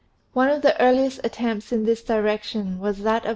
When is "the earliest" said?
0.63-1.19